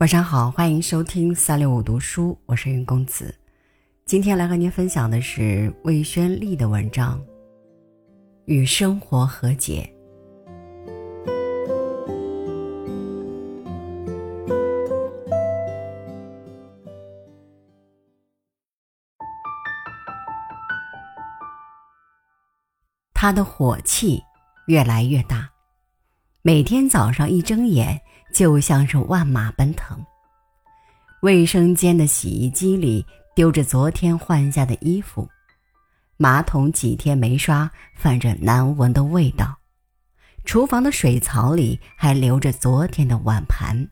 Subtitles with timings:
[0.00, 3.32] 晚上好，欢迎收听三六五读书，我是云公子。
[4.04, 7.18] 今天来和您分享的是魏宣丽的文章
[8.46, 9.88] 《与生活和解》。
[23.14, 24.20] 他的火气
[24.66, 25.48] 越来越大，
[26.46, 28.00] 每天早上一睁眼。
[28.34, 30.04] 就像是万马奔腾。
[31.22, 35.28] 卫生间的洗衣机里丢着昨天换下的衣服，
[36.16, 39.56] 马桶几天没刷，泛着难闻的味道。
[40.44, 43.88] 厨房的水槽里还留着昨天的碗盘，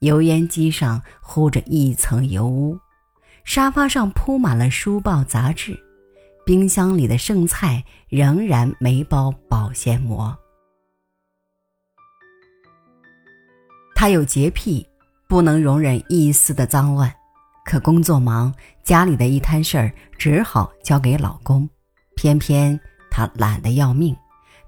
[0.00, 2.76] 油烟机上糊着一层油污，
[3.44, 5.78] 沙发上铺满了书报杂志，
[6.44, 10.36] 冰箱里的剩菜仍然没包保鲜膜。
[13.98, 14.86] 他有洁癖，
[15.26, 17.10] 不能容忍一丝的脏乱，
[17.64, 21.66] 可工作忙，家里的一摊事儿只好交给老公。
[22.14, 22.78] 偏偏
[23.10, 24.14] 他懒得要命，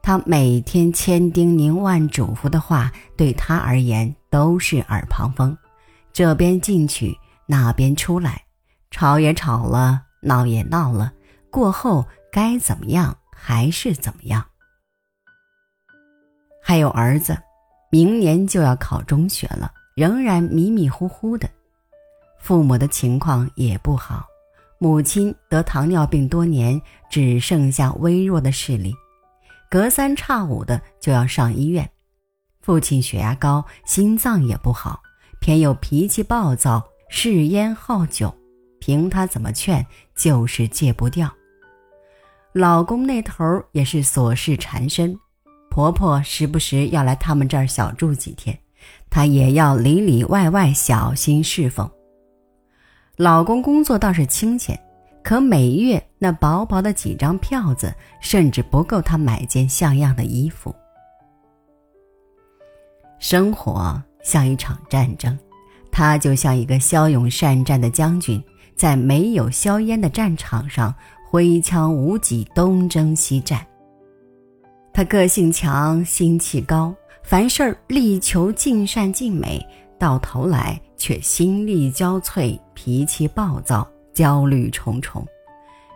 [0.02, 5.54] 他每天千叮咛万嘱咐的话，对他而言都是耳旁风。
[6.10, 8.42] 这边进去，那边出来，
[8.90, 11.12] 吵也吵了，闹也闹了，
[11.50, 14.42] 过后该怎么样还是怎么样。
[16.62, 17.36] 还有儿子。
[17.90, 21.48] 明年就要考中学了，仍然迷迷糊糊的。
[22.38, 24.26] 父母的情况也不好，
[24.78, 26.80] 母亲得糖尿病多年，
[27.10, 28.94] 只剩下微弱的视力，
[29.70, 31.88] 隔三差五的就要上医院。
[32.60, 35.00] 父亲血压高，心脏也不好，
[35.40, 38.34] 偏又脾气暴躁，嗜烟好酒，
[38.78, 41.32] 凭他怎么劝，就是戒不掉。
[42.52, 45.18] 老公那头也是琐事缠身。
[45.78, 48.58] 婆婆时不时要来他们这儿小住几天，
[49.08, 51.88] 她也要里里外外小心侍奉。
[53.16, 54.76] 老公工作倒是清闲，
[55.22, 60.74] 可每月那薄薄的几张票子，甚至不够她买件像样的衣服。
[63.20, 65.38] 生活像一场战争，
[65.92, 68.42] 他就像一个骁勇善战的将军，
[68.74, 70.92] 在没有硝烟的战场上
[71.30, 73.64] 挥枪无戟，东征西战。
[74.92, 79.64] 他个性强，心气高，凡事力求尽善尽美，
[79.98, 85.24] 到头来却心力交瘁，脾气暴躁，焦虑重重，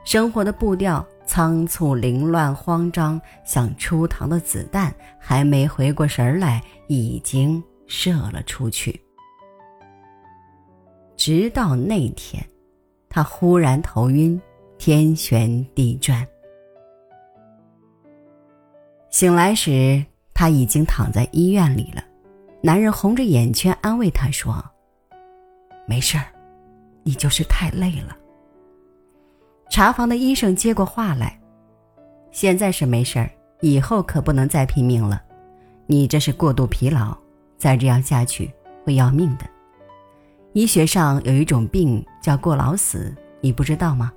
[0.05, 9.01] 生活的步调仓促、凌乱、慌张，像出膛的子弹，还没回过神来，已经射了出去。
[11.17, 12.45] 直到那天，
[13.09, 14.41] 他忽然头晕，
[14.79, 16.27] 天旋地转。
[19.13, 20.03] 醒来时，
[20.33, 22.03] 他已经躺在医院里了。
[22.63, 24.65] 男人红着眼圈安慰他说
[25.87, 26.25] ：“没事儿，
[27.03, 28.17] 你就是太累了。”
[29.69, 31.39] 查房的医生接过话来
[32.33, 33.31] ：“现在是没事儿，
[33.61, 35.23] 以后可不能再拼命了。
[35.87, 37.15] 你这是过度疲劳，
[37.59, 38.51] 再这样下去
[38.83, 39.45] 会要命的。
[40.55, 44.11] 医学上有一种病叫过劳死，你不知道吗？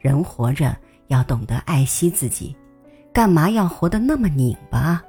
[0.00, 0.76] 人活着
[1.06, 2.56] 要懂得爱惜自己。”
[3.16, 5.02] 干嘛要活得那么拧巴？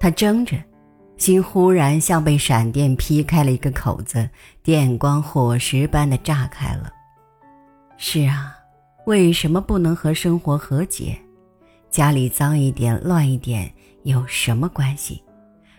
[0.00, 0.56] 他怔着，
[1.16, 4.28] 心忽然像被闪电劈开了一个口子，
[4.64, 6.90] 电光火石般的炸开了。
[7.98, 8.52] 是啊，
[9.06, 11.16] 为什么不能和生活和解？
[11.88, 15.22] 家里脏一点、乱一点有什么关系？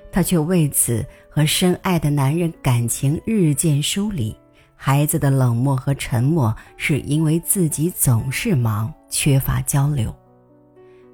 [0.10, 4.34] 他却为此和深爱的男人感情日渐疏离。
[4.74, 10.12] 孩子的冷漠和沉默，是因为自己总是忙，缺乏交流。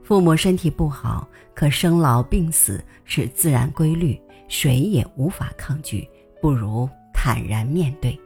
[0.01, 6.09] 父母身体不好，可生老病死是自然规律，谁也无法抗拒，
[6.41, 8.17] 不如坦然面对。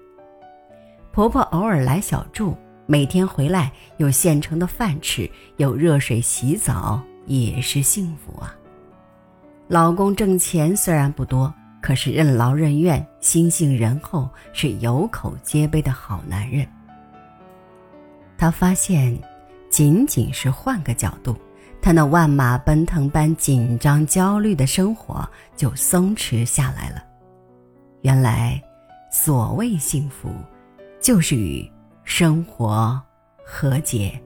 [1.12, 2.56] 婆婆偶尔来小住，
[2.86, 8.56] 每天回来有现成的饭吃，有热水洗澡，也是幸福啊。
[9.68, 11.52] 老公挣钱虽然不多。
[11.82, 16.64] 可是任劳任怨、心性仁厚，是有口皆碑的好男人。
[18.38, 19.20] 他发现，
[19.72, 21.36] 仅仅是换个角度，
[21.82, 27.02] 他那万马奔腾般紧张、焦虑的生活就松弛下来了。
[28.02, 28.62] 原来，
[29.12, 30.30] 所谓幸福，
[31.00, 31.68] 就是与
[32.04, 33.02] 生活
[33.46, 34.22] 和解。